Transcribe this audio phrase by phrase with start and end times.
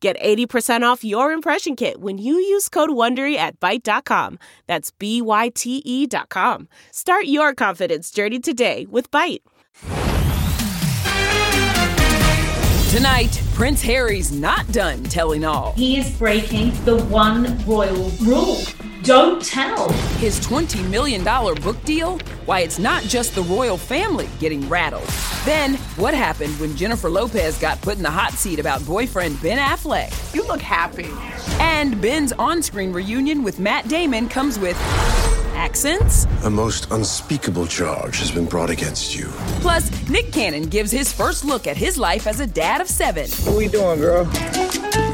[0.00, 4.38] Get 80% off your impression kit when you use code WONDERY at Byte.com.
[4.68, 6.68] That's B-Y-T-E dot com.
[6.92, 9.40] Start your confidence journey today with Byte.
[12.90, 15.72] Tonight, Prince Harry's not done telling all.
[15.72, 18.58] He is breaking the one royal rule.
[19.08, 19.90] Don't tell.
[20.18, 22.18] His $20 million book deal?
[22.44, 25.08] Why, it's not just the royal family getting rattled.
[25.46, 29.56] Then, what happened when Jennifer Lopez got put in the hot seat about boyfriend Ben
[29.56, 30.34] Affleck?
[30.34, 31.08] You look happy.
[31.58, 34.76] And Ben's on screen reunion with Matt Damon comes with
[35.54, 36.26] accents?
[36.44, 39.28] A most unspeakable charge has been brought against you.
[39.62, 43.30] Plus, Nick Cannon gives his first look at his life as a dad of seven.
[43.30, 44.30] What we doing, girl?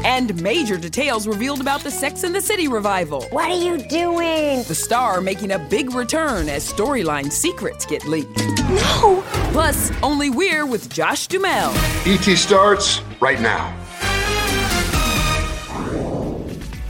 [0.05, 3.23] And major details revealed about the Sex and the City revival.
[3.31, 4.61] What are you doing?
[4.61, 8.37] The star making a big return as storyline secrets get leaked.
[8.69, 9.23] No!
[9.51, 11.73] Plus, only we're with Josh Duhamel.
[12.05, 13.75] ET starts right now.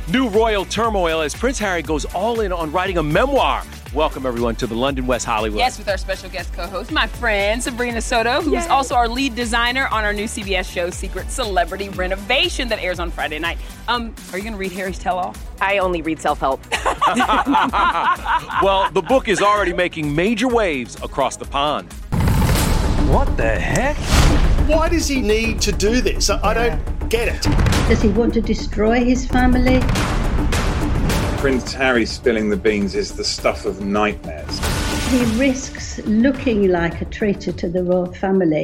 [0.09, 3.63] New royal turmoil as Prince Harry goes all in on writing a memoir.
[3.95, 5.57] Welcome, everyone, to the London West Hollywood.
[5.57, 8.67] Yes, with our special guest co host, my friend Sabrina Soto, who's Yay.
[8.67, 13.09] also our lead designer on our new CBS show, Secret Celebrity Renovation, that airs on
[13.09, 13.57] Friday night.
[13.87, 15.33] Um, Are you going to read Harry's tell all?
[15.61, 16.59] I only read self help.
[18.61, 21.93] well, the book is already making major waves across the pond.
[23.09, 23.95] What the heck?
[24.67, 26.29] Why does he need to do this?
[26.29, 27.43] I don't get it.
[27.87, 29.79] Does he want to destroy his family?
[31.45, 34.57] Prince Harry spilling the beans is the stuff of nightmares.
[35.11, 38.63] He risks looking like a traitor to the royal family.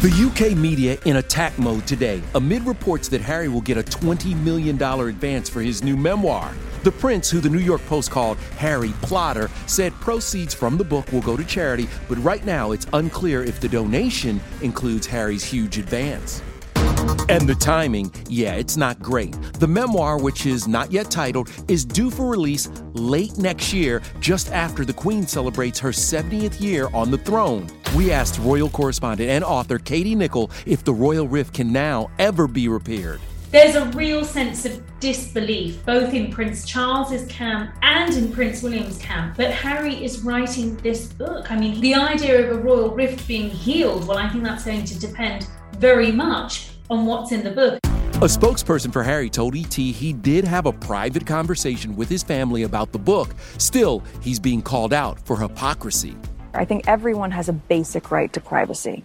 [0.00, 4.36] The UK media in attack mode today amid reports that Harry will get a $20
[4.42, 6.52] million advance for his new memoir.
[6.82, 11.12] The prince, who the New York Post called Harry Plotter, said proceeds from the book
[11.12, 15.78] will go to charity, but right now it's unclear if the donation includes Harry's huge
[15.78, 16.42] advance.
[17.28, 19.36] And the timing, yeah, it's not great.
[19.54, 24.52] The memoir, which is not yet titled, is due for release late next year, just
[24.52, 27.66] after the Queen celebrates her 70th year on the throne.
[27.96, 32.46] We asked royal correspondent and author Katie Nicholl if the royal rift can now ever
[32.46, 33.20] be repaired
[33.52, 38.96] there's a real sense of disbelief, both in Prince Charles's camp and in Prince William's
[38.96, 41.50] camp, that Harry is writing this book.
[41.50, 44.86] I mean, the idea of a royal rift being healed, well, I think that's going
[44.86, 47.78] to depend very much on what's in the book.
[48.22, 52.62] A spokesperson for Harry told ET he did have a private conversation with his family
[52.62, 53.34] about the book.
[53.58, 56.16] Still, he's being called out for hypocrisy.
[56.54, 59.02] I think everyone has a basic right to privacy.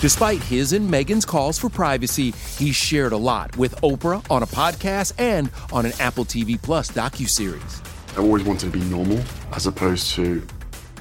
[0.00, 4.46] Despite his and Meghan's calls for privacy, he's shared a lot with Oprah on a
[4.46, 7.82] podcast and on an Apple TV Plus docu-series.
[8.16, 9.20] I always wanted to be normal
[9.52, 10.46] as opposed to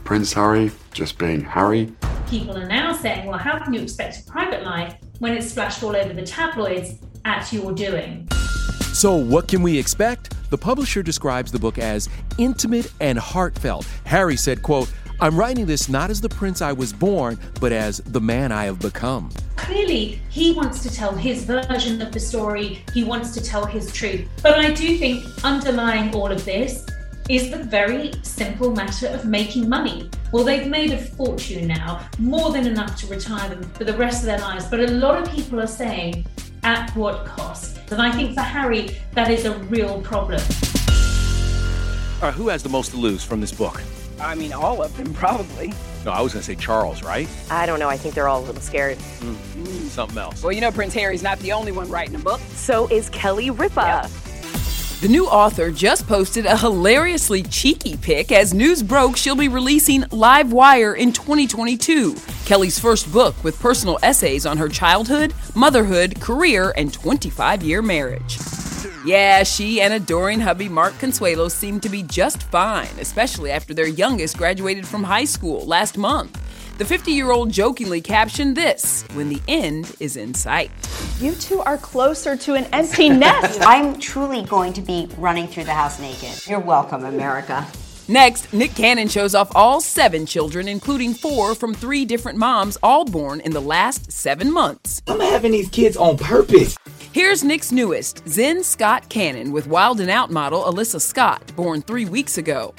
[0.03, 1.91] Prince Harry just being Harry.
[2.27, 5.83] People are now saying, well, how can you expect a private life when it's splashed
[5.83, 6.95] all over the tabloids
[7.25, 8.27] at your doing?
[8.91, 10.33] So, what can we expect?
[10.49, 12.09] The publisher describes the book as
[12.39, 13.87] intimate and heartfelt.
[14.05, 17.99] Harry said, quote, I'm writing this not as the prince I was born, but as
[17.99, 19.29] the man I have become.
[19.57, 23.93] Clearly, he wants to tell his version of the story, he wants to tell his
[23.93, 24.27] truth.
[24.41, 26.87] But I do think underlying all of this
[27.29, 30.09] is the very simple matter of making money.
[30.31, 34.21] Well, they've made a fortune now, more than enough to retire them for the rest
[34.21, 34.65] of their lives.
[34.65, 36.25] But a lot of people are saying,
[36.63, 37.79] at what cost?
[37.91, 40.39] And I think for Harry, that is a real problem.
[42.21, 43.81] All right, who has the most to lose from this book?
[44.21, 45.73] I mean, all of them, probably.
[46.05, 47.27] No, I was going to say Charles, right?
[47.49, 47.89] I don't know.
[47.89, 48.97] I think they're all a little scared.
[49.19, 50.43] Mm, something else.
[50.43, 52.39] Well, you know, Prince Harry's not the only one writing a book.
[52.53, 54.01] So is Kelly Ripa.
[54.03, 54.30] Yep.
[55.01, 60.05] The new author just posted a hilariously cheeky pic as news broke she'll be releasing
[60.11, 62.15] Live Wire in 2022,
[62.45, 68.37] Kelly's first book with personal essays on her childhood, motherhood, career, and 25 year marriage.
[69.03, 73.87] Yeah, she and adoring hubby Mark Consuelos seem to be just fine, especially after their
[73.87, 76.37] youngest graduated from high school last month.
[76.81, 80.71] The 50 year old jokingly captioned this when the end is in sight.
[81.19, 83.61] You two are closer to an empty nest.
[83.67, 86.47] I'm truly going to be running through the house naked.
[86.47, 87.67] You're welcome, America.
[88.07, 93.05] Next, Nick Cannon shows off all seven children, including four from three different moms, all
[93.05, 95.03] born in the last seven months.
[95.07, 96.75] I'm having these kids on purpose.
[97.13, 102.05] Here's Nick's newest, Zen Scott Cannon, with Wild and Out model Alyssa Scott, born three
[102.05, 102.73] weeks ago.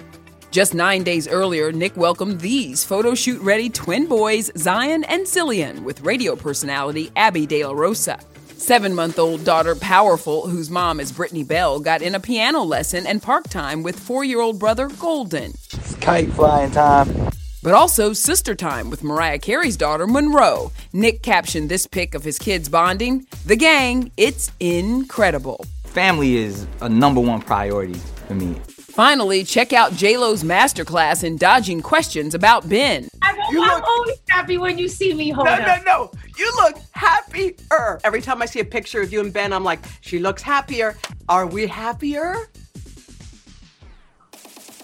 [0.52, 5.82] Just nine days earlier, Nick welcomed these photo shoot ready twin boys, Zion and Zillion,
[5.82, 8.20] with radio personality Abby De La Rosa.
[8.58, 13.06] Seven month old daughter Powerful, whose mom is Brittany Bell, got in a piano lesson
[13.06, 15.52] and park time with four year old brother Golden.
[15.72, 17.08] It's kite flying time.
[17.62, 20.70] But also sister time with Mariah Carey's daughter Monroe.
[20.92, 25.64] Nick captioned this pic of his kids bonding The gang, it's incredible.
[25.84, 28.54] Family is a number one priority for me.
[28.92, 33.08] Finally, check out JLo's masterclass in dodging questions about Ben.
[33.22, 35.66] I'm, I'm always happy when you see me, hold No, up.
[35.66, 36.10] no, no.
[36.38, 37.98] You look happier.
[38.04, 40.94] Every time I see a picture of you and Ben, I'm like, she looks happier.
[41.30, 42.36] Are we happier?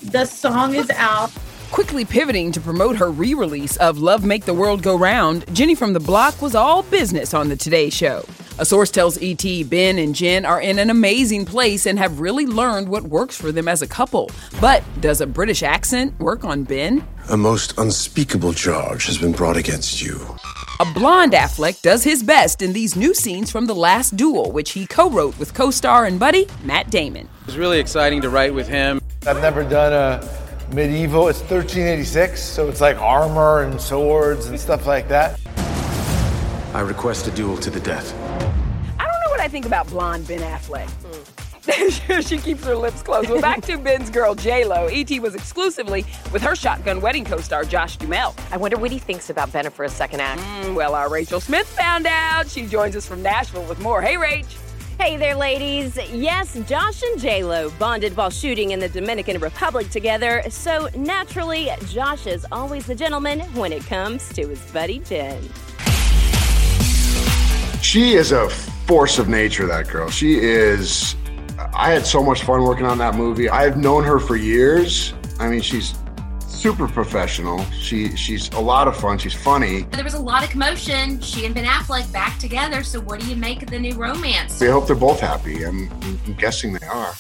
[0.05, 1.31] The song is out.
[1.71, 5.75] Quickly pivoting to promote her re release of Love Make the World Go Round, Jenny
[5.75, 8.25] from the Block was all business on the Today Show.
[8.61, 12.45] A source tells ET Ben and Jen are in an amazing place and have really
[12.45, 14.33] learned what works for them as a couple.
[14.61, 17.07] But does a British accent work on Ben?
[17.31, 20.19] A most unspeakable charge has been brought against you.
[20.81, 24.73] A blonde Affleck does his best in these new scenes from The Last Duel, which
[24.73, 27.29] he co wrote with co star and buddy Matt Damon.
[27.43, 29.01] It was really exciting to write with him.
[29.25, 31.29] I've never done a medieval.
[31.29, 35.39] It's 1386, so it's like armor and swords and stuff like that.
[36.75, 38.28] I request a duel to the death.
[39.49, 40.89] I don't know what I think about blonde Ben Affleck.
[42.29, 43.31] she keeps her lips closed.
[43.31, 44.89] Well, back to Ben's girl, J-Lo.
[44.91, 45.21] E.T.
[45.21, 48.35] was exclusively with her Shotgun Wedding co-star, Josh Duhamel.
[48.51, 50.41] I wonder what he thinks about Bennifer a second act.
[50.41, 52.49] Mm, well, our Rachel Smith found out.
[52.49, 54.01] She joins us from Nashville with more.
[54.01, 54.47] Hey, Rach.
[55.01, 55.97] Hey there, ladies.
[56.11, 62.27] Yes, Josh and J-Lo bonded while shooting in the Dominican Republic together, so naturally, Josh
[62.27, 65.43] is always the gentleman when it comes to his buddy Jen.
[67.81, 68.51] She is a
[68.89, 70.09] force of nature, that girl.
[70.09, 71.15] She is.
[71.75, 73.51] I had so much fun working on that movie.
[73.51, 75.13] I've known her for years.
[75.39, 75.95] I mean, she's
[76.47, 77.63] super professional.
[77.71, 79.19] She she's a lot of fun.
[79.19, 79.83] She's funny.
[79.83, 81.21] There was a lot of commotion.
[81.21, 82.83] She and Ben Affleck back together.
[82.83, 84.61] So, what do you make of the new romance?
[84.63, 85.65] I hope they're both happy.
[85.65, 87.13] I'm, I'm guessing they are.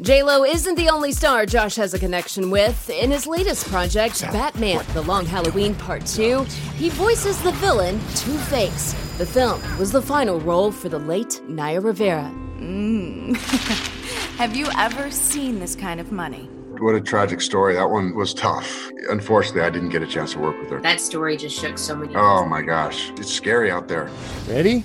[0.00, 2.88] J-Lo isn't the only star Josh has a connection with.
[2.88, 6.44] In his latest project, Batman The Long Halloween Part 2,
[6.76, 9.07] he voices the villain, Two-Face.
[9.18, 12.32] The film was the final role for the late Naya Rivera.
[12.60, 13.36] Mm.
[14.38, 16.44] Have you ever seen this kind of money?
[16.78, 17.74] What a tragic story.
[17.74, 18.88] That one was tough.
[19.10, 20.80] Unfortunately, I didn't get a chance to work with her.
[20.80, 22.14] That story just shook so many.
[22.14, 24.08] Oh my gosh, it's scary out there.
[24.46, 24.84] Ready?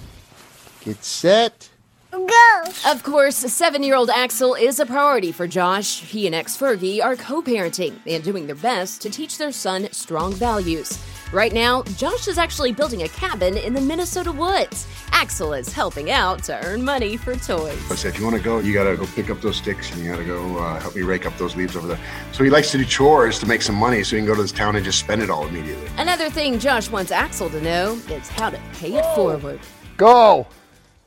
[0.83, 1.69] Get set.
[2.09, 2.61] Go!
[2.87, 6.01] Of course, seven year old Axel is a priority for Josh.
[6.01, 9.89] He and ex Fergie are co parenting and doing their best to teach their son
[9.91, 10.97] strong values.
[11.33, 14.85] Right now, Josh is actually building a cabin in the Minnesota woods.
[15.11, 17.75] Axel is helping out to earn money for toys.
[17.89, 19.91] I said, if you want to go, you got to go pick up those sticks
[19.91, 21.99] and you got to go uh, help me rake up those leaves over there.
[22.33, 24.43] So he likes to do chores to make some money so he can go to
[24.43, 25.89] this town and just spend it all immediately.
[25.97, 29.59] Another thing Josh wants Axel to know is how to pay it forward.
[29.97, 30.45] Go!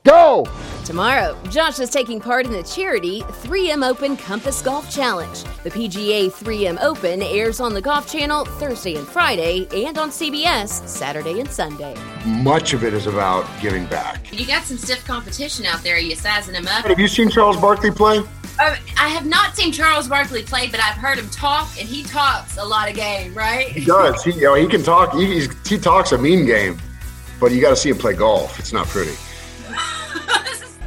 [0.06, 0.46] Go!
[0.84, 5.42] Tomorrow, Josh is taking part in the charity 3M Open Compass Golf Challenge.
[5.64, 10.86] The PGA 3M Open airs on the Golf Channel Thursday and Friday and on CBS
[10.86, 11.96] Saturday and Sunday.
[12.24, 14.32] Much of it is about giving back.
[14.32, 15.96] You got some stiff competition out there.
[15.96, 16.86] Are you sizing them up?
[16.86, 18.18] Have you seen Charles Barkley play?
[18.60, 22.04] Uh, I have not seen Charles Barkley play, but I've heard him talk, and he
[22.04, 23.70] talks a lot of game, right?
[23.70, 24.22] He does.
[24.22, 25.14] He, you know, he can talk.
[25.14, 26.80] He, he's, he talks a mean game,
[27.40, 28.56] but you got to see him play golf.
[28.60, 29.16] It's not pretty.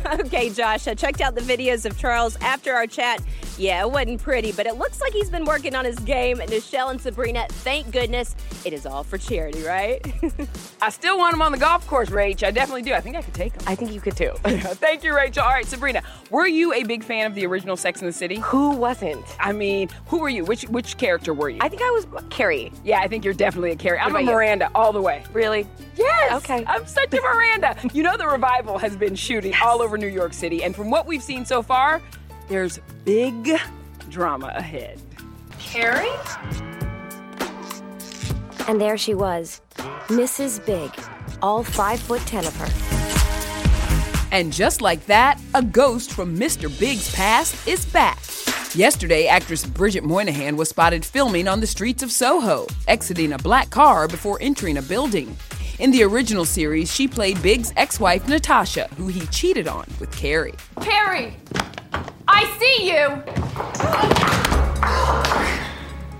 [0.20, 3.22] Okay, Josh, I checked out the videos of Charles after our chat.
[3.60, 6.40] Yeah, it wasn't pretty, but it looks like he's been working on his game.
[6.40, 10.00] And Nischelle and Sabrina, thank goodness it is all for charity, right?
[10.82, 12.42] I still want him on the golf course, Rach.
[12.48, 12.94] I definitely do.
[12.94, 13.62] I think I could take him.
[13.68, 14.32] I think you could too.
[14.44, 15.44] Thank you, Rachel.
[15.44, 18.38] All right, Sabrina, were you a big fan of the original Sex in the City?
[18.38, 19.26] Who wasn't?
[19.42, 20.46] I mean, who were you?
[20.46, 21.60] Which which character were you?
[21.60, 22.72] I think I was Carrie.
[22.86, 24.00] Yeah, I think you're definitely a Carrie.
[24.00, 24.32] I'm a about you?
[24.32, 25.26] Miranda all the way.
[25.34, 25.68] Really?
[25.98, 26.32] Yes.
[26.44, 26.64] Okay.
[26.66, 27.76] I'm such a Miranda.
[27.94, 31.06] You know the revival has been shooting all over New York City, and from what
[31.06, 32.02] we've seen so far,
[32.50, 33.58] there's big
[34.10, 35.00] drama ahead.
[35.60, 36.10] Carrie?
[38.68, 39.62] And there she was,
[40.08, 40.64] Mrs.
[40.66, 40.92] Big,
[41.42, 42.68] all five foot ten of her.
[44.32, 46.70] And just like that, a ghost from Mr.
[46.80, 48.20] Big's past is back.
[48.76, 53.72] Yesterday, actress Bridget Moynahan was spotted filming on the streets of Soho, exiting a black
[53.72, 55.36] car before entering a building.
[55.80, 60.12] In the original series, she played Big's ex wife Natasha, who he cheated on with
[60.12, 60.54] Carrie.
[60.82, 61.36] Carrie,
[62.32, 63.24] I see you.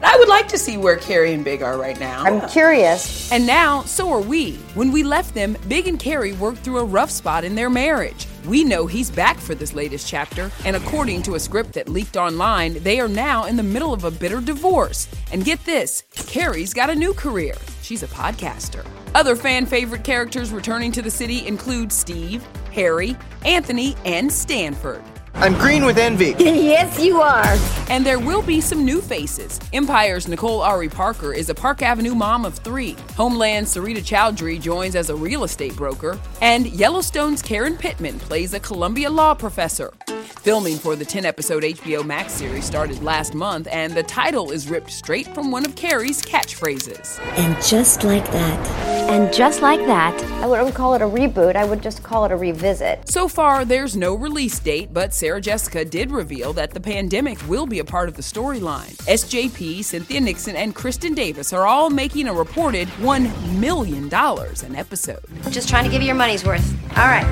[0.02, 2.24] I would like to see where Carrie and Big are right now.
[2.24, 3.32] I'm curious.
[3.32, 4.56] And now, so are we.
[4.74, 8.28] When we left them, Big and Carrie worked through a rough spot in their marriage.
[8.48, 12.18] We know he's back for this latest chapter, and according to a script that leaked
[12.18, 15.08] online, they are now in the middle of a bitter divorce.
[15.32, 17.54] And get this Carrie's got a new career.
[17.84, 18.84] She's a podcaster.
[19.14, 25.04] Other fan favorite characters returning to the city include Steve, Harry, Anthony, and Stanford.
[25.42, 26.36] I'm green with envy.
[26.40, 27.58] yes, you are.
[27.90, 29.58] And there will be some new faces.
[29.72, 32.98] Empire's Nicole Ari Parker is a Park Avenue mom of three.
[33.16, 36.20] Homeland's Sarita Choudhury joins as a real estate broker.
[36.42, 39.94] And Yellowstone's Karen Pittman plays a Columbia law professor.
[40.42, 44.70] Filming for the 10 episode HBO Max series started last month, and the title is
[44.70, 47.20] ripped straight from one of Carrie's catchphrases.
[47.38, 48.68] And just like that.
[49.10, 50.22] And just like that.
[50.42, 53.10] I wouldn't call it a reboot, I would just call it a revisit.
[53.10, 57.66] So far, there's no release date, but Sarah Jessica did reveal that the pandemic will
[57.66, 58.96] be a part of the storyline.
[59.06, 65.20] SJP, Cynthia Nixon, and Kristin Davis are all making a reported $1 million an episode.
[65.50, 66.74] Just trying to give you your money's worth.
[66.98, 67.26] All right.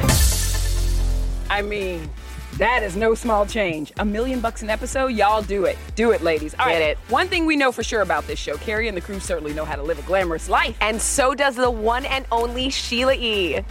[1.50, 2.10] I mean,
[2.58, 3.94] that is no small change.
[3.98, 5.08] A million bucks an episode?
[5.08, 5.78] Y'all do it.
[5.96, 6.56] Do it, ladies.
[6.58, 6.82] All Get right.
[6.90, 6.98] it.
[7.10, 9.64] One thing we know for sure about this show Carrie and the crew certainly know
[9.66, 10.76] how to live a glamorous life.
[10.82, 13.62] And so does the one and only Sheila E.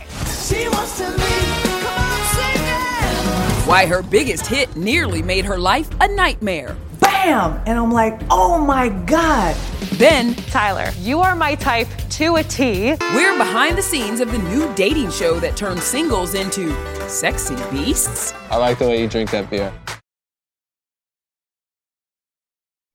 [3.66, 6.76] Why her biggest hit nearly made her life a nightmare.
[7.00, 7.60] Bam!
[7.66, 9.56] And I'm like, oh my God.
[9.94, 12.94] Then, Tyler, you are my type to a T.
[13.12, 16.72] we're behind the scenes of the new dating show that turned singles into
[17.08, 18.32] sexy beasts.
[18.50, 19.72] I like the way you drink that beer.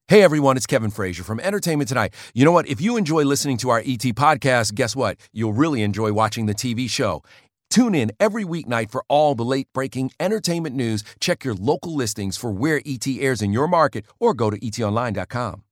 [0.08, 2.14] Hey everyone, it's Kevin Frazier from Entertainment Tonight.
[2.32, 2.66] You know what?
[2.66, 5.18] If you enjoy listening to our ET podcast, guess what?
[5.34, 7.22] You'll really enjoy watching the TV show.
[7.72, 11.02] Tune in every weeknight for all the late breaking entertainment news.
[11.20, 15.64] Check your local listings for where ET airs in your market or go to etonline.com.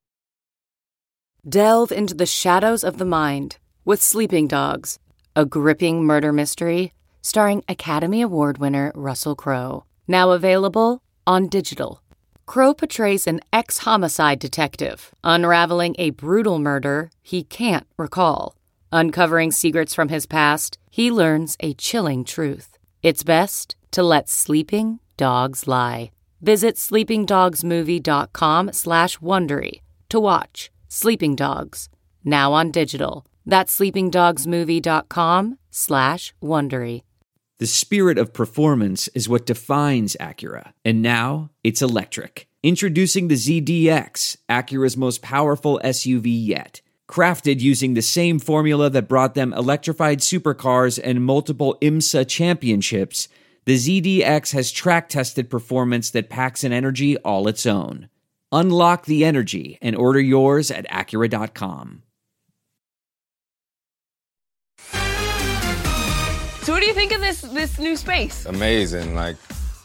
[1.46, 4.98] Delve into the shadows of the mind with Sleeping Dogs,
[5.36, 9.84] a gripping murder mystery starring Academy Award winner Russell Crowe.
[10.08, 12.00] Now available on digital.
[12.46, 18.56] Crowe portrays an ex homicide detective unraveling a brutal murder he can't recall.
[18.92, 22.76] Uncovering secrets from his past, he learns a chilling truth.
[23.02, 26.10] It's best to let sleeping dogs lie.
[26.40, 31.88] Visit sleepingdogsmovie.com slash Wondery to watch Sleeping Dogs,
[32.24, 33.26] now on digital.
[33.46, 37.02] That's sleepingdogsmovie.com slash Wondery.
[37.58, 42.48] The spirit of performance is what defines Acura, and now it's electric.
[42.62, 46.80] Introducing the ZDX, Acura's most powerful SUV yet.
[47.10, 53.26] Crafted using the same formula that brought them electrified supercars and multiple IMSA championships,
[53.64, 58.08] the ZDX has track tested performance that packs an energy all its own.
[58.52, 62.04] Unlock the energy and order yours at Acura.com.
[66.62, 68.46] So, what do you think of this this new space?
[68.46, 69.16] Amazing.
[69.16, 69.36] Like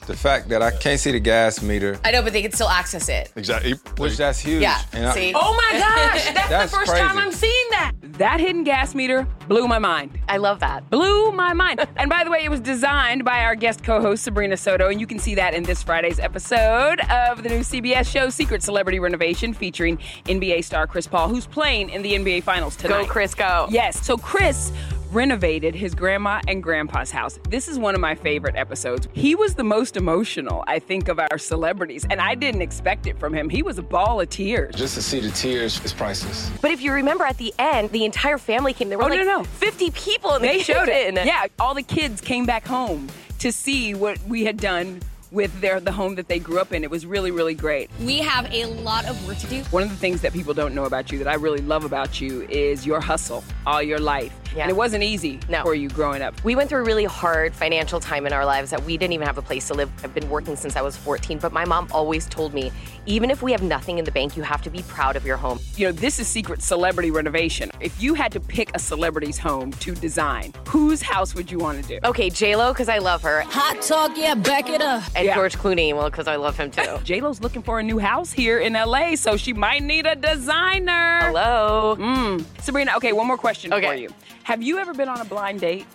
[0.06, 2.00] the fact that I can't see the gas meter.
[2.06, 3.32] I know, but they can still access it.
[3.36, 3.74] Exactly.
[3.98, 4.62] Which that's huge.
[4.62, 7.06] Yeah, And I- Oh my gosh, that's, That's the first crazy.
[7.08, 7.92] time I'm seeing that.
[8.18, 10.18] That hidden gas meter blew my mind.
[10.30, 10.90] I love that.
[10.90, 11.86] Blew my mind.
[11.98, 15.08] and by the way, it was designed by our guest co-host Sabrina Soto, and you
[15.08, 19.54] can see that in this Friday's episode of the new CBS show Secret Celebrity Renovation,
[19.54, 23.04] featuring NBA star Chris Paul, who's playing in the NBA Finals tonight.
[23.04, 23.68] Go, Chris, go.
[23.70, 24.06] Yes.
[24.06, 24.72] So Chris
[25.16, 27.40] renovated his grandma and grandpa's house.
[27.50, 29.08] This is one of my favorite episodes.
[29.14, 33.18] He was the most emotional, I think, of our celebrities, and I didn't expect it
[33.18, 33.50] from him.
[33.50, 34.76] He was a ball of tears.
[34.76, 36.52] Just to see the tears is priceless.
[36.62, 38.90] But if you remember at the end, the entire family came.
[38.90, 39.44] There were Oh, like no, no.
[39.46, 41.18] 50 people in the They showed kitchen.
[41.18, 41.26] it.
[41.26, 43.08] Yeah, all the kids came back home
[43.40, 45.00] to see what we had done
[45.36, 46.84] with their the home that they grew up in.
[46.84, 47.92] It was really, really great.
[48.00, 49.62] We have a lot of work to do.
[49.66, 52.22] One of the things that people don't know about you that I really love about
[52.22, 54.34] you is your hustle all your life.
[54.56, 54.62] Yeah.
[54.64, 56.42] And it wasn't easy for you growing up.
[56.46, 59.28] We went through a really hard financial time in our lives that we didn't even
[59.28, 59.92] have a place to live.
[60.02, 62.72] I've been working since I was 14, but my mom always told me,
[63.06, 65.36] even if we have nothing in the bank, you have to be proud of your
[65.36, 65.60] home.
[65.76, 67.70] You know, this is secret celebrity renovation.
[67.82, 71.82] If you had to pick a celebrity's home to design, whose house would you want
[71.84, 72.00] to do?
[72.08, 75.04] Okay, J Lo, because I love her, Hot talk, yeah, back it up.
[75.18, 76.98] and George Clooney, well, because I love him too.
[77.04, 80.16] J Lo's looking for a new house here in LA, so she might need a
[80.16, 81.20] designer.
[81.22, 81.96] Hello.
[81.98, 82.46] Mm.
[82.62, 83.88] Sabrina, okay, one more question Okay.
[83.88, 84.10] for you.
[84.44, 85.88] Have you ever been on a blind date?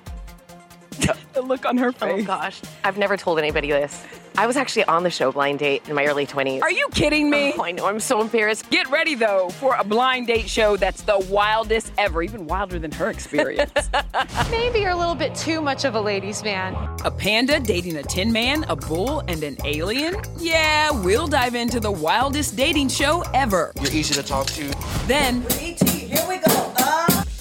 [1.32, 2.22] the look on her face.
[2.22, 4.04] Oh gosh, I've never told anybody this.
[4.40, 6.62] I was actually on the show Blind Date in my early 20s.
[6.62, 7.52] Are you kidding me?
[7.58, 8.70] Oh, I know, I'm so embarrassed.
[8.70, 12.90] Get ready though for a blind date show that's the wildest ever, even wilder than
[12.92, 13.70] her experience.
[14.50, 16.74] Maybe you're a little bit too much of a ladies' man.
[17.04, 20.16] a panda dating a tin man, a bull, and an alien?
[20.38, 23.72] Yeah, we'll dive into the wildest dating show ever.
[23.82, 24.74] You're easy to talk to.
[25.06, 25.44] Then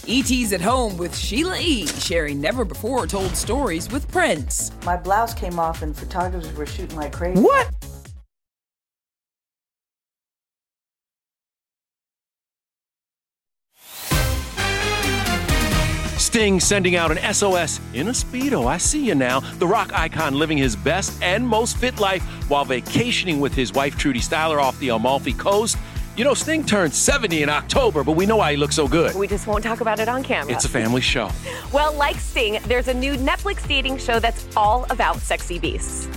[0.09, 4.71] ET's at home with Sheila E., sharing never before told stories with Prince.
[4.83, 7.39] my blouse came off and photographers were shooting like crazy.
[7.39, 7.69] What?
[16.17, 18.67] Sting sending out an SOS in a Speedo.
[18.67, 19.39] I see you now.
[19.57, 23.97] The rock icon living his best and most fit life while vacationing with his wife
[23.97, 25.77] Trudy Styler off the Amalfi Coast.
[26.19, 29.15] You know, Sting turned 70 in October, but we know why he looks so good.
[29.15, 30.51] We just won't talk about it on camera.
[30.51, 31.29] It's a family show.
[31.71, 36.09] Well, like Sting, there's a new Netflix dating show that's all about sexy beasts.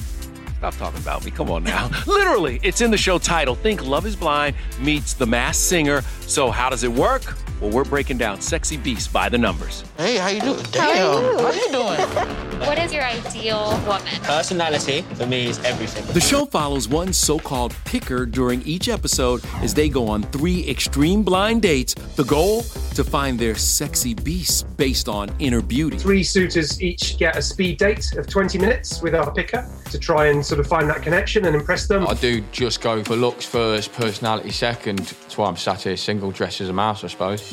[0.63, 1.33] Stop talking about me.
[1.33, 1.91] Come on now.
[2.07, 3.57] Literally, it's in the show title.
[3.57, 6.03] Think Love is Blind meets The Masked Singer.
[6.21, 7.37] So, how does it work?
[7.61, 9.83] Well, we're breaking down Sexy Beasts by the numbers.
[9.97, 10.65] Hey, how you doing?
[10.73, 11.39] How are you?
[11.39, 12.39] how you doing?
[12.63, 14.07] What is your ideal woman?
[14.23, 16.07] Personality for me is everything.
[16.15, 20.69] The show follows one so called picker during each episode as they go on three
[20.71, 21.95] extreme blind dates.
[22.15, 22.63] The goal?
[22.95, 25.97] To find their sexy beasts based on inner beauty.
[25.97, 30.27] Three suitors each get a speed date of 20 minutes with our picker to try
[30.27, 32.07] and sort of find that connection and impress them.
[32.07, 34.99] I do just go for looks first, personality second.
[34.99, 37.51] That's why I'm sat here single, dressed as a mouse, I suppose.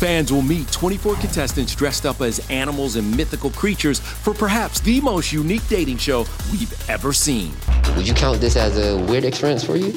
[0.00, 5.00] Fans will meet 24 contestants dressed up as animals and mythical creatures for perhaps the
[5.02, 7.52] most unique dating show we've ever seen.
[7.94, 9.94] Would you count this as a weird experience for you?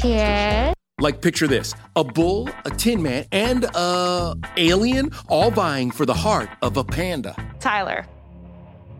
[0.00, 0.74] Cheers.
[1.00, 6.14] Like, picture this a bull, a tin man, and a alien all vying for the
[6.14, 7.36] heart of a panda.
[7.60, 8.04] Tyler,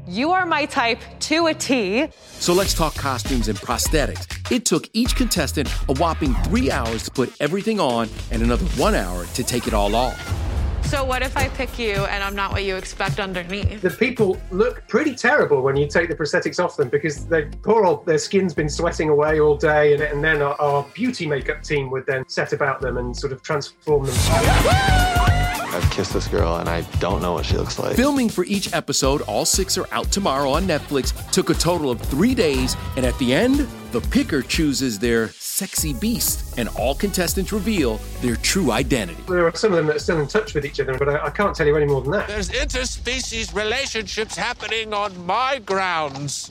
[0.06, 2.08] you are my type to a T.
[2.38, 4.50] So let's talk costumes and prosthetics.
[4.50, 8.94] It took each contestant a whopping three hours to put everything on and another one
[8.94, 10.47] hour to take it all off.
[10.88, 13.83] So what if I pick you and I'm not what you expect underneath?
[13.83, 17.85] The people look pretty terrible when you take the prosthetics off them because they poor
[17.85, 21.62] old their skin's been sweating away all day, and, and then our, our beauty makeup
[21.62, 25.38] team would then set about them and sort of transform them.
[25.79, 27.95] I've kissed this girl and I don't know what she looks like.
[27.95, 32.01] Filming for each episode, all six are out tomorrow on Netflix, took a total of
[32.01, 37.53] three days, and at the end, the picker chooses their sexy beast, and all contestants
[37.53, 39.23] reveal their true identity.
[39.29, 41.27] There are some of them that are still in touch with each other, but I,
[41.27, 42.27] I can't tell you any more than that.
[42.27, 46.51] There's interspecies relationships happening on my grounds.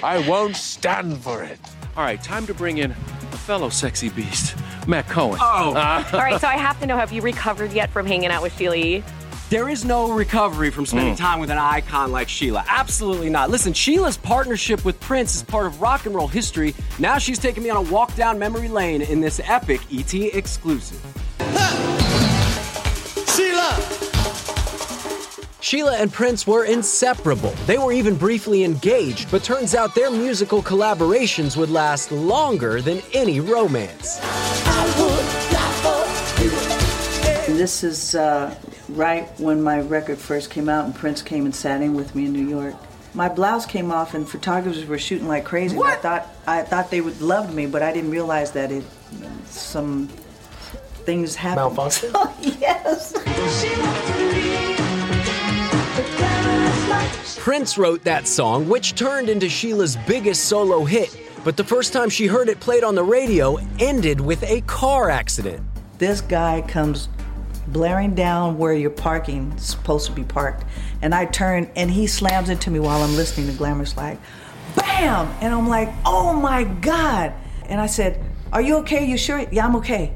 [0.00, 1.58] I won't stand for it.
[1.96, 2.94] All right, time to bring in a
[3.36, 4.54] fellow sexy beast,
[4.90, 5.38] Matt Cohen.
[5.40, 5.72] Oh.
[5.74, 8.42] Uh, All right, so I have to know have you recovered yet from hanging out
[8.42, 9.02] with Sheila E?
[9.48, 11.18] There is no recovery from spending Mm.
[11.18, 12.64] time with an icon like Sheila.
[12.68, 13.50] Absolutely not.
[13.50, 16.74] Listen, Sheila's partnership with Prince is part of rock and roll history.
[17.00, 21.00] Now she's taking me on a walk down memory lane in this epic ET exclusive.
[23.34, 23.76] Sheila!
[25.60, 27.50] Sheila and Prince were inseparable.
[27.66, 33.02] They were even briefly engaged, but turns out their musical collaborations would last longer than
[33.14, 34.20] any romance.
[37.60, 38.54] This is uh,
[38.88, 42.24] right when my record first came out and Prince came and sat in with me
[42.24, 42.74] in New York.
[43.12, 45.76] My blouse came off and photographers were shooting like crazy.
[45.76, 48.82] and I thought I thought they would love me, but I didn't realize that it
[49.44, 50.08] some
[51.04, 51.76] things happened.
[51.76, 52.12] Malfunction?
[52.40, 53.12] yes.
[57.36, 61.14] Prince wrote that song, which turned into Sheila's biggest solo hit.
[61.44, 65.10] But the first time she heard it played on the radio ended with a car
[65.10, 65.62] accident.
[65.98, 67.10] This guy comes
[67.68, 70.64] blaring down where you're parking, supposed to be parked.
[71.02, 74.18] And I turn and he slams into me while I'm listening to Glamorous like,
[74.76, 75.26] BAM!
[75.40, 77.32] And I'm like, oh my God.
[77.66, 79.04] And I said, Are you okay?
[79.04, 79.46] You sure?
[79.50, 80.12] Yeah, I'm okay.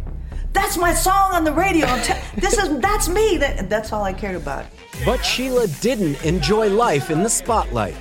[0.52, 1.86] That's my song on the radio.
[1.86, 3.36] I'm te- this is that's me.
[3.38, 4.66] That, that's all I cared about.
[5.04, 7.94] But Sheila didn't enjoy life in the spotlight.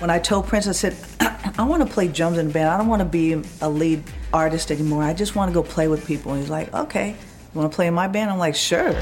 [0.00, 0.96] When I told Prince, I said,
[1.58, 2.68] I want to play drums in a band.
[2.68, 5.02] I don't want to be a lead artist anymore.
[5.02, 6.32] I just want to go play with people.
[6.32, 7.16] And he's like, okay,
[7.54, 8.30] want to play in my band?
[8.30, 8.94] I'm like, sure.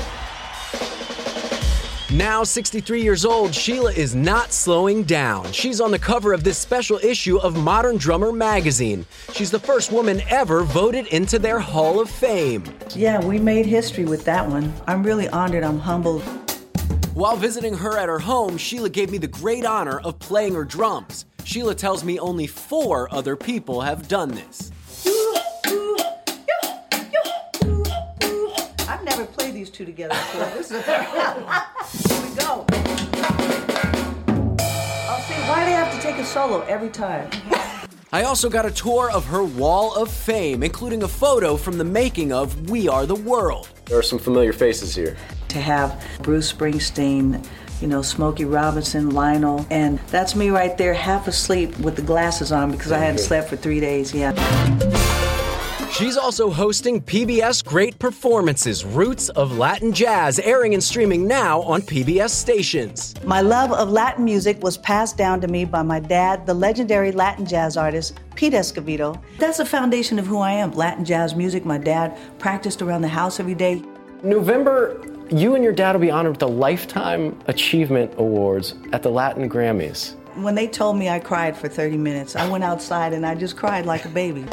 [2.11, 5.53] Now 63 years old, Sheila is not slowing down.
[5.53, 9.05] She's on the cover of this special issue of Modern Drummer magazine.
[9.35, 12.65] She's the first woman ever voted into their Hall of Fame.
[12.95, 14.73] Yeah, we made history with that one.
[14.87, 15.63] I'm really honored.
[15.63, 16.23] I'm humbled.
[17.13, 20.65] While visiting her at her home, Sheila gave me the great honor of playing her
[20.65, 21.27] drums.
[21.45, 24.71] Sheila tells me only four other people have done this.
[29.59, 30.45] These two together before.
[30.57, 31.01] This is Here
[32.23, 32.65] we go.
[35.27, 37.29] See, why do they have to take a solo every time?
[38.13, 41.85] I also got a tour of her wall of fame, including a photo from the
[41.85, 43.69] making of We Are the World.
[43.87, 45.17] There are some familiar faces here.
[45.49, 47.45] To have Bruce Springsteen,
[47.81, 52.53] you know, Smokey Robinson, Lionel, and that's me right there, half asleep with the glasses
[52.53, 54.15] on because I hadn't slept for three days.
[54.15, 54.98] Yeah.
[55.99, 61.83] She's also hosting PBS Great Performances Roots of Latin Jazz, airing and streaming now on
[61.83, 63.17] PBS stations.
[63.25, 67.11] My love of Latin music was passed down to me by my dad, the legendary
[67.11, 69.21] Latin jazz artist Pete Escovedo.
[69.41, 71.65] That's the foundation of who I am Latin jazz music.
[71.65, 73.83] My dad practiced around the house every day.
[74.23, 79.11] November, you and your dad will be honored with the Lifetime Achievement Awards at the
[79.11, 80.15] Latin Grammys.
[80.37, 83.57] When they told me I cried for 30 minutes, I went outside and I just
[83.57, 84.47] cried like a baby.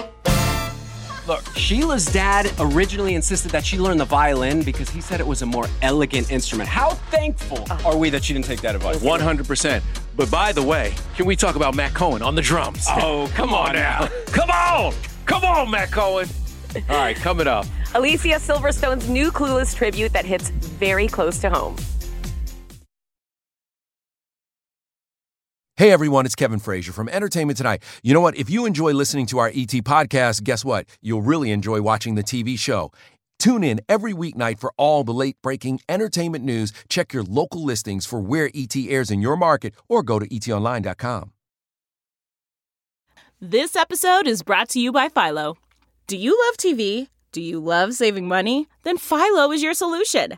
[1.28, 5.42] Look, Sheila's dad originally insisted that she learn the violin because he said it was
[5.42, 6.70] a more elegant instrument.
[6.70, 7.82] How thankful oh.
[7.84, 8.98] are we that she didn't take that advice?
[8.98, 9.82] 100%.
[10.16, 12.86] But by the way, can we talk about Matt Cohen on the drums?
[12.90, 14.08] Oh, come on now.
[14.28, 14.94] Come on!
[15.26, 16.30] Come on, Matt Cohen!
[16.90, 17.66] All right, coming up.
[17.96, 21.76] Alicia Silverstone's new Clueless tribute that hits very close to home.
[25.78, 27.84] Hey everyone, it's Kevin Frazier from Entertainment Tonight.
[28.02, 28.38] You know what?
[28.38, 30.88] If you enjoy listening to our ET podcast, guess what?
[31.02, 32.94] You'll really enjoy watching the TV show.
[33.40, 36.72] Tune in every weeknight for all the late breaking entertainment news.
[36.88, 41.34] Check your local listings for where ET airs in your market or go to etonline.com.
[43.42, 45.58] This episode is brought to you by Philo.
[46.08, 47.10] Do you love TV?
[47.34, 48.70] Do you love saving money?
[48.84, 50.38] Then Philo is your solution.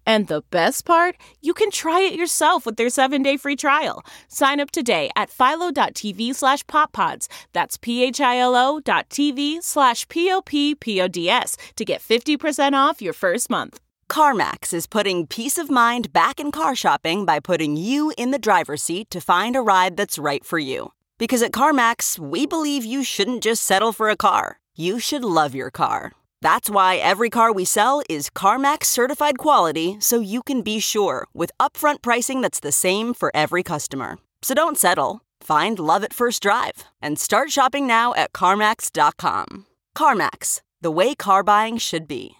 [0.05, 4.03] And the best part, you can try it yourself with their seven-day free trial.
[4.27, 7.27] Sign up today at philo.tv slash poppods.
[7.53, 13.79] That's p-h-i-l-o dot tv slash p-o-p-p-o-d-s to get 50% off your first month.
[14.09, 18.39] CarMax is putting peace of mind back in car shopping by putting you in the
[18.39, 20.91] driver's seat to find a ride that's right for you.
[21.17, 24.59] Because at CarMax, we believe you shouldn't just settle for a car.
[24.75, 26.11] You should love your car.
[26.41, 31.27] That's why every car we sell is CarMax certified quality so you can be sure
[31.33, 34.17] with upfront pricing that's the same for every customer.
[34.41, 35.21] So don't settle.
[35.39, 39.67] Find love at first drive and start shopping now at CarMax.com.
[39.95, 42.31] CarMax, the way car buying should be.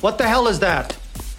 [0.00, 0.96] What the hell is that?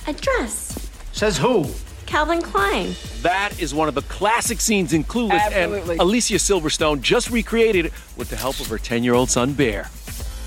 [0.08, 0.89] A dress.
[1.12, 1.65] Says who?
[2.06, 2.96] Calvin Klein.
[3.24, 5.94] That is one of the classic scenes in Clueless, Absolutely.
[5.94, 9.54] and Alicia Silverstone just recreated it with the help of her 10 year old son,
[9.54, 9.89] Bear.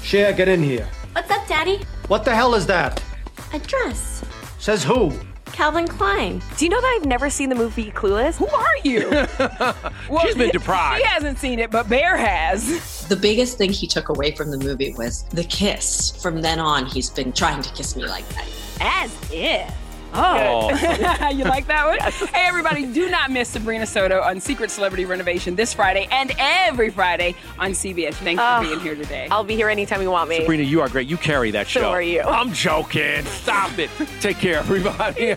[0.09, 0.89] Cher, get in here.
[1.13, 1.85] What's up, Daddy?
[2.07, 3.05] What the hell is that?
[3.53, 4.25] A dress.
[4.59, 5.13] Says who?
[5.45, 6.41] Calvin Klein.
[6.57, 8.37] Do you know that I've never seen the movie Clueless?
[8.37, 9.11] Who are you?
[10.09, 11.03] well, She's been deprived.
[11.03, 13.07] She hasn't seen it, but Bear has.
[13.09, 16.19] The biggest thing he took away from the movie was the kiss.
[16.23, 18.49] From then on, he's been trying to kiss me like that.
[18.81, 19.71] As if.
[20.15, 20.69] Oh,
[21.35, 21.99] you like that one?
[22.33, 26.91] Hey, everybody, do not miss Sabrina Soto on Secret Celebrity Renovation this Friday and every
[26.91, 28.15] Friday on CBS.
[28.15, 29.29] Thanks Oh, for being here today.
[29.31, 30.39] I'll be here anytime you want me.
[30.41, 31.09] Sabrina, you are great.
[31.09, 31.81] You carry that So show.
[31.83, 32.23] So are you.
[32.23, 33.25] I'm joking.
[33.25, 33.91] Stop it.
[34.21, 35.37] Take care, everybody.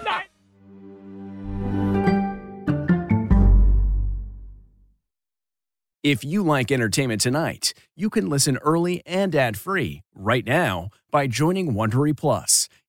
[6.03, 11.73] If you like entertainment tonight, you can listen early and ad-free right now by joining
[11.73, 12.67] Wondery Plus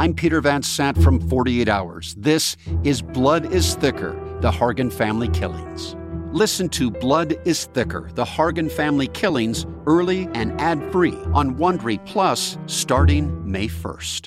[0.00, 2.14] I'm Peter Van Sant from 48 Hours.
[2.16, 5.96] This is Blood is Thicker The Hargan Family Killings.
[6.30, 11.98] Listen to Blood is Thicker The Hargan Family Killings early and ad free on Wondery
[12.06, 14.26] Plus starting May 1st.